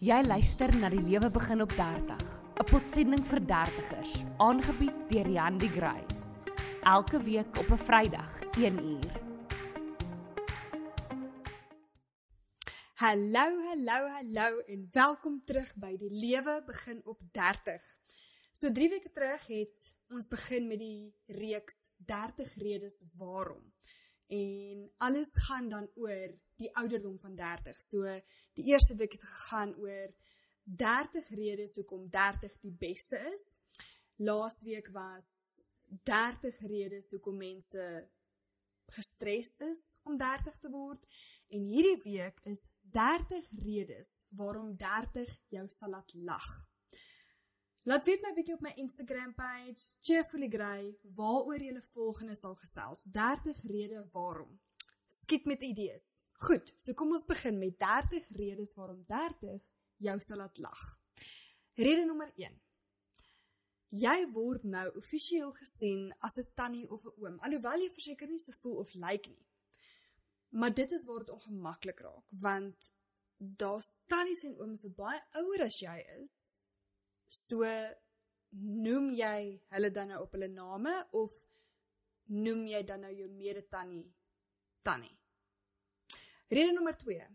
[0.00, 2.20] Jy luister na die lewe begin op 30,
[2.56, 6.00] 'n potsending vir dertigers, aangebied deur Jan die Gray.
[6.88, 9.12] Elke week op 'n Vrydag, 1uur.
[12.94, 17.84] Hallo, hallo, hallo en welkom terug by die lewe begin op 30.
[18.52, 23.72] So 3 weke terug het ons begin met die reeks 30 redes waarom.
[24.30, 27.80] En alles gaan dan oor die ouderdom van 30.
[27.82, 28.06] So
[28.54, 30.14] die eerste week het gegaan oor
[30.62, 33.54] 30 redes hoekom 30 die beste is.
[34.16, 35.62] Laasweek was
[36.06, 38.08] 30 redes hoekom mense
[38.94, 41.06] gestres is om 30 te word
[41.50, 46.69] en hierdie week is 30 redes waarom 30 jou sal laat lag.
[47.88, 53.00] Laat weet my bietjie op my Instagram page, Cheerfully Grey, waaroor jy volgende sal gesels.
[53.08, 54.58] 30 redes waarom.
[55.08, 56.18] Skiet met idees.
[56.44, 59.62] Goed, so kom ons begin met 30 redes waarom 30
[59.96, 60.84] jou sal laat lag.
[61.80, 62.60] Rede nommer 1.
[63.96, 68.38] Jy word nou offisieel gesien as 'n tannie of 'n oom, alhoewel jy verseker nie
[68.38, 69.46] se voel of lyk like nie.
[70.48, 72.92] Maar dit is waar dit ongemaklik raak, want
[73.38, 76.54] daar's tannies en ooms wat baie ouer as jy is.
[77.30, 77.62] So
[78.50, 81.30] noem jy hulle dan nou op hulle name of
[82.34, 84.08] noem jy dan nou jou mede tannie?
[86.50, 87.26] Rede nommer 2.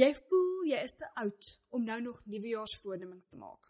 [0.00, 3.68] Jy voel jy is te oud om nou nog nuwejaarsvoornemings te maak.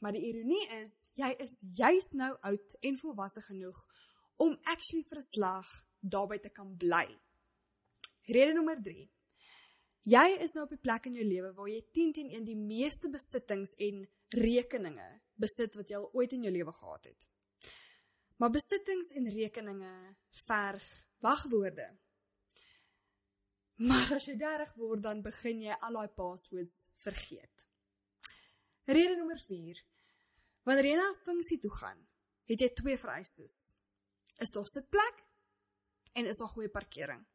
[0.00, 3.82] Maar die ironie is, jy is juis nou oud en volwasse genoeg
[4.40, 5.68] om actually vir 'n slag
[6.00, 7.06] daarby te kan bly.
[8.26, 9.10] Rede nommer 3.
[10.02, 12.56] Jy is nou op 'n plek in jou lewe waar jy 10 teen 1 die
[12.56, 17.28] meeste besittings en rekeninge besit wat jy al ooit in jou lewe gehad het.
[18.40, 19.92] Maar besittings en rekeninge
[20.46, 20.86] verg
[21.22, 21.88] wagwoorde.
[23.82, 27.66] Maar as jy 30 word, dan begin jy al daai passwords vergeet.
[28.90, 29.82] Rede nommer 4.
[30.66, 32.00] Wanneer jy na 'n funksie toe gaan,
[32.46, 33.74] het jy twee vereistes.
[34.40, 35.24] Is daar sitplek
[36.12, 37.26] en is daar goeie parkering?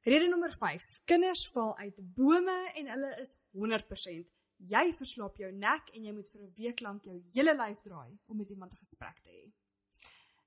[0.00, 0.82] Rede nommer 5.
[1.04, 4.37] Kinders val uit bome en hulle is 100%.
[4.58, 8.18] Jy verslaap jou nek en jy moet vir 'n week lank jou hele lyf draai
[8.26, 9.52] om met iemand 'n gesprek te hê.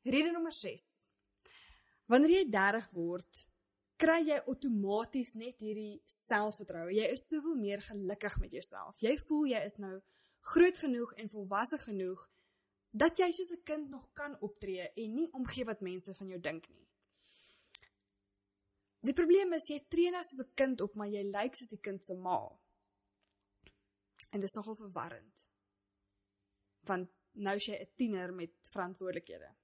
[0.03, 1.07] Rede nommer 6.
[2.05, 3.47] Wanneer jy 30 word,
[3.95, 6.93] kry jy outomaties net hierdie selfvertroue.
[6.93, 8.95] Jy is soveel meer gelukkig met jouself.
[8.99, 10.01] Jy voel jy is nou
[10.41, 12.29] groot genoeg en volwasse genoeg
[12.91, 16.39] dat jy soos 'n kind nog kan optree en nie omgee wat mense van jou
[16.39, 16.87] dink nie.
[19.01, 21.81] Die probleem is jy tree nou soos 'n kind op, maar jy lyk soos 'n
[21.81, 22.59] kind se ma.
[24.31, 25.47] En dit is nogal verwarrend.
[26.87, 29.55] Want nou is jy 'n tiener met verantwoordelikhede.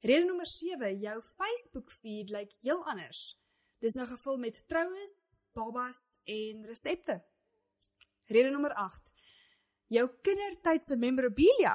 [0.00, 3.36] Rede nommer 7, jou Facebook feed lyk heel anders.
[3.78, 5.16] Dis nou gevul met troues,
[5.52, 7.20] babas en resepte.
[8.24, 9.12] Rede nommer 8.
[9.86, 11.74] Jou kindertydse memorabilia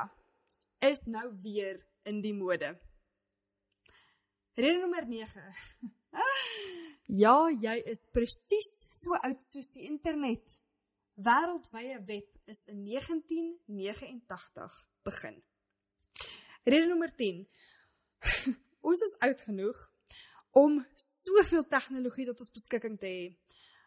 [0.80, 2.72] is nou weer in die mode.
[4.56, 5.44] Rede nommer 9.
[7.24, 10.62] ja, jy is presies so oud soos die internet.
[11.16, 15.44] Wêreldwye web is in 1989 begin.
[16.64, 17.48] Rede nommer 10.
[18.90, 19.94] ons is oud genoeg
[20.52, 23.32] om soveel tegnologie tot ons beskikking te hê.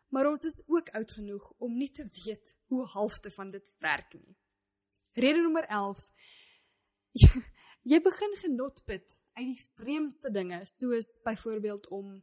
[0.09, 4.17] Maar ons is ook oud genoeg om nie te weet hoe halfte van dit werk
[4.17, 4.33] nie.
[5.13, 6.01] Rede nommer 11.
[7.93, 12.17] Jy begin genot put uit die vreemdste dinge, soos byvoorbeeld om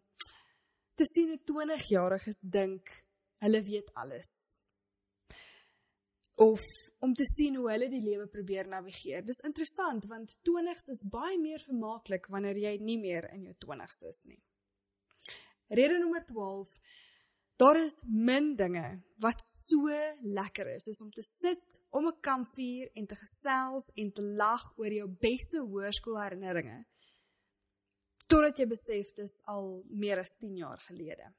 [0.97, 2.89] te sien hoe 20-jariges dink
[3.45, 4.33] hulle weet alles
[6.35, 6.61] of
[6.99, 9.23] om te sien hoe hulle die lewe probeer navigeer.
[9.23, 14.01] Dis interessant want 20's is baie meer vermaaklik wanneer jy nie meer in jou 20's
[14.09, 14.41] is nie.
[15.71, 16.69] Rede nommer 12.
[17.55, 18.83] Daar is min dinge
[19.23, 19.91] wat so
[20.21, 24.73] lekker is soos om te sit om 'n kampvuur en te gesels en te lag
[24.77, 26.83] oor jou beste hoërskoolherinneringe.
[28.27, 31.33] Totdat jy besef dis al meer as 10 jaar gelede.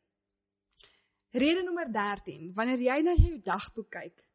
[1.31, 2.53] Rede nommer 13.
[2.55, 4.26] Wanneer jy na jou dagboek kyk,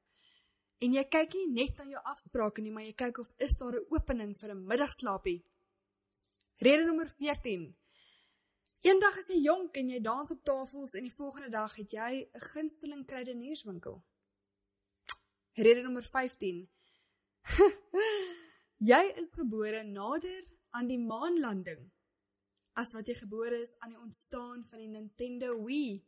[0.82, 3.76] En jy kyk nie net na jou afsprake nie, maar jy kyk of is daar
[3.78, 5.44] 'n opening vir 'n middagslaapie.
[6.58, 7.76] Rede nommer 14.
[8.82, 12.12] Eendag is jy jonk en jy dans op tafels en die volgende dag het jy
[12.34, 14.04] 'n gunsteling kruidenierswinkel.
[15.54, 16.70] Rede nommer 15.
[18.92, 21.92] jy is gebore nader aan die maanlanding
[22.74, 26.02] as wat jy gebore is aan die ontstaan van die Nintendo Wii.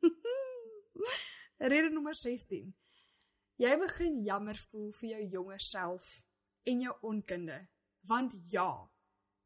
[1.72, 2.79] Rede nommer 16.
[3.60, 6.06] Jy begin jammer voel vir jou jonger self
[6.70, 7.58] en jou onkunde,
[8.08, 8.70] want ja,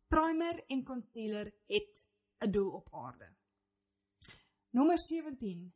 [0.07, 2.05] primer en concealer het
[2.47, 3.35] 'n doel op aarde.
[4.71, 5.73] Nommer 17.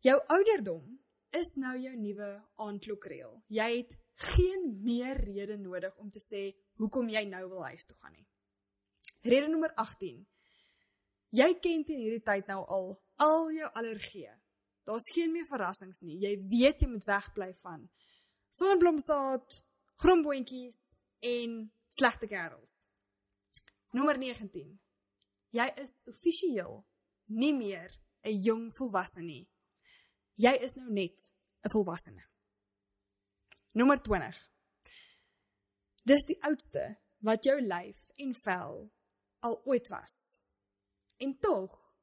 [0.00, 1.00] Jou ouderdom
[1.30, 3.42] is nou jou nuwe aandklokreël.
[3.48, 7.96] Jy het geen meer rede nodig om te sê hoekom jy nou wil huis toe
[7.96, 8.28] gaan nie.
[9.22, 10.26] Rede nommer 18.
[11.30, 14.45] Jy ken teen hierdie tyd nou al al jou allergieë.
[14.86, 16.18] Daar's geen meer verrassings nie.
[16.22, 17.88] Jy weet jy moet wegbly van
[18.54, 19.56] sonneblomsaad,
[19.98, 20.78] grombontjies
[21.26, 21.56] en
[21.98, 22.84] slegte kerels.
[23.96, 24.76] Nommer 19.
[25.56, 26.84] Jy is offisieel
[27.26, 27.90] nie meer
[28.22, 29.48] 'n jong volwassene nie.
[30.34, 31.32] Jy is nou net
[31.64, 32.24] 'n volwassene.
[33.74, 34.38] Nommer 20.
[36.04, 38.92] Dis die oudste wat jou lyf en vel
[39.40, 40.40] al ooit was.
[41.16, 41.94] En tog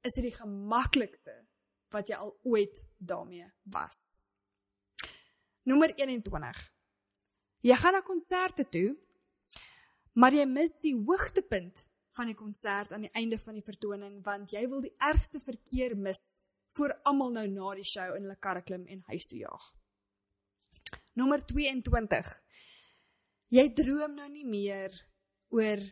[0.00, 1.46] is dit die gemaklikste
[1.94, 4.20] wat jy al ooit daarmee was.
[5.64, 6.60] Nommer 21.
[7.64, 8.90] Jy gaan na konserte toe,
[10.20, 14.52] maar jy mis die hoogtepunt van die konsert aan die einde van die vertoning want
[14.54, 16.20] jy wil die ergste verkeer mis
[16.76, 19.66] voor almal nou na die show in hulle karre klim en huis toe jaag.
[21.14, 22.30] Nommer 22.
[23.54, 24.94] Jy droom nou nie meer
[25.54, 25.82] oor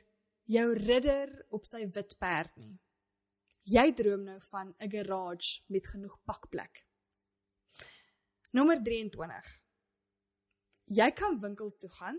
[0.51, 2.75] jou ridder op sy wit perd nie.
[3.63, 6.87] Jy droom nou van 'n garage met genoeg pakplek.
[8.51, 9.63] Nommer 23.
[10.85, 12.19] Jy kan winkels toe gaan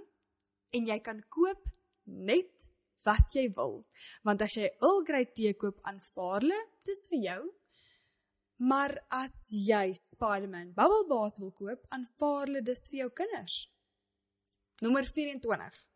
[0.69, 1.67] en jy kan koop
[2.03, 2.69] net
[3.03, 3.85] wat jy wil.
[4.23, 7.41] Want as jy Earl Grey tee koop, aanvaar hulle, dis vir jou.
[8.63, 13.69] Maar as jy Spider-Man Bubble Bath wil koop, aanvaar hulle dis vir jou kinders.
[14.81, 15.92] Nommer 24.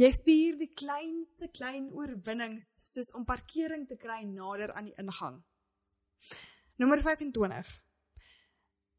[0.00, 5.42] Jy vier die kleinste klein oorwinnings soos om parkering te kry nader aan die ingang.
[6.80, 7.72] Nommer 25.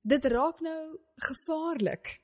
[0.05, 0.99] Dit raak nou
[1.29, 2.19] gevaarlik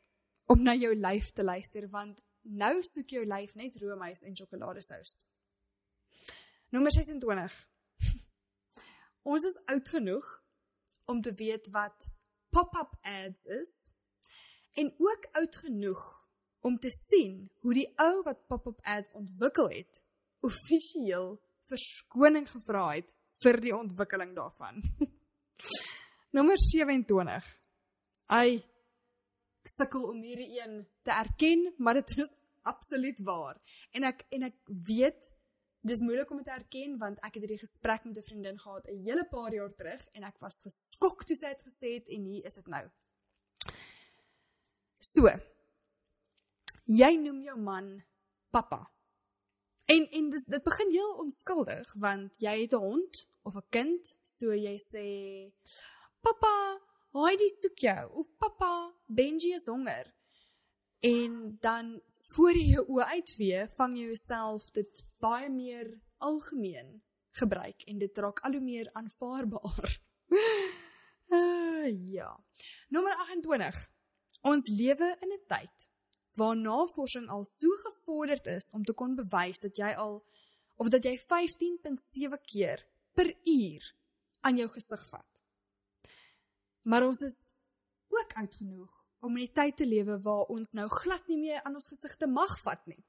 [0.54, 5.24] om na jou lyf te luister want nou soek jou lyf net roomys en sjokoladesous.
[6.70, 7.58] Nommer 26.
[9.34, 10.32] Ons is oud genoeg
[11.10, 12.12] om te weet wat
[12.54, 13.74] pop-up ads is
[14.78, 16.19] en ook oud genoeg
[16.62, 20.04] om te sien hoe die ou wat pop-up ads ontwikkel het,
[20.46, 21.38] offisieel
[21.70, 23.10] verskoning gevra het
[23.44, 24.82] vir die ontwikkeling daarvan.
[26.36, 27.48] Nommer 27.
[28.30, 28.60] Ai
[29.70, 32.32] sukkel om hierdie een te erken, maar dit is
[32.68, 33.60] absoluut waar.
[33.96, 34.58] En ek en ek
[34.88, 35.30] weet
[35.88, 38.88] dis moeilik om dit te erken want ek het hierdie gesprek met 'n vriendin gehad
[38.88, 42.26] 'n hele paar jaar terug en ek was geskok toe sy dit gesê het en
[42.26, 42.86] hier is dit nou.
[45.00, 45.32] So,
[46.90, 47.90] jy noem jou man
[48.50, 48.82] pappa.
[49.90, 54.18] En en dis dit begin heel onskuldig want jy het 'n hond of 'n kind,
[54.24, 55.06] so jy sê
[56.22, 56.80] pappa,
[57.14, 60.14] Heidi soek jou of pappa, Benji is honger.
[61.00, 62.02] En dan
[62.34, 67.02] voor jy jou oë uitvee, vang jy jouself dit baie meer algemeen
[67.32, 70.02] gebruik en dit raak al hoe meer aanvaarbaar.
[71.30, 71.88] uh,
[72.18, 72.44] ja.
[72.90, 73.92] Nommer 28.
[74.42, 75.90] Ons lewe in 'n tyd
[76.40, 80.22] waar navorsing al so gevorderd is om te kon bewys dat jy al
[80.80, 83.90] of dat jy 15.7 keer per uur
[84.48, 85.28] aan jou gesig vat.
[86.88, 87.38] Maar ons is
[88.08, 91.64] ook oud genoeg om in 'n tyd te lewe waar ons nou glad nie meer
[91.64, 93.04] aan ons gesigte mag vat nie.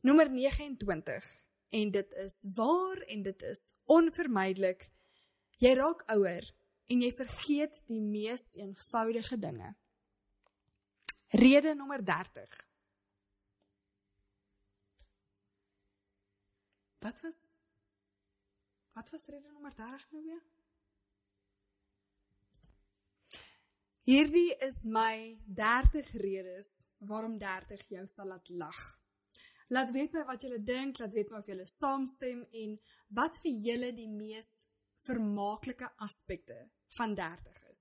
[0.00, 1.24] Nommer 29
[1.68, 4.90] en dit is waar en dit is onvermydelik.
[5.58, 6.54] Jy raak ouer
[6.86, 9.74] en jy vergeet die mees eenvoudige dinge.
[11.28, 12.74] Rede nommer 30.
[16.98, 17.54] Wat was
[18.96, 20.44] Wat was rede nommer 30 nou weer?
[24.06, 28.78] Hierdie is my 30 redes waarom 30 jou sal laat lag.
[29.68, 32.78] Laat weet my wat julle dink, laat weet my of julle saamstem en
[33.18, 34.52] wat vir julle die mees
[35.08, 36.56] vermaaklike aspekte
[36.96, 37.75] van 30 is.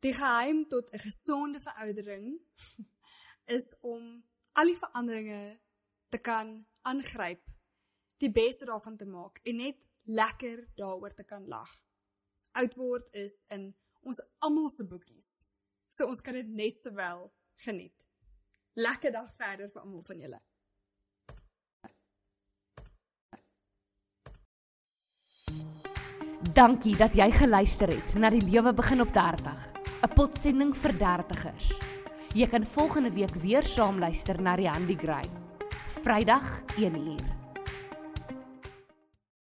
[0.00, 2.40] Die geheim tot 'n gesonde veroudering
[3.56, 5.60] is om al die veranderinge
[6.08, 7.42] te kan aangryp,
[8.16, 11.82] die beste daarvan te maak en net lekker daaroor te kan lag.
[12.52, 15.44] Oud word is in ons almal se boekies.
[15.88, 18.06] So ons kan dit net sowel geniet.
[18.72, 20.40] Lekker dag verder vir almal van julle.
[26.54, 29.79] Dankie dat jy geluister het na die lewe begin op 30.
[30.02, 31.72] 'n potsending vir dertigers.
[32.34, 35.26] Jy kan volgende week weer saam luister na die Handy Gray.
[36.02, 37.39] Vrydag 1uur.